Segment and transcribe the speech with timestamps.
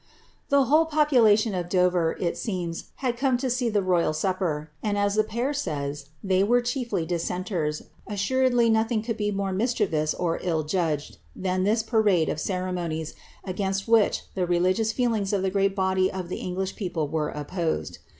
[0.51, 4.71] ^ Tlie whole population of Dover, it seems, had come to see the royal supper;
[4.81, 9.53] and as the phc Bays tliey were chiefly dissenters, a^^suredly no thing could be more
[9.53, 15.33] mischievous or ill judged than this parade of cere monies, against whicli the religions feelings
[15.33, 17.99] of the great body of the English people were opposed.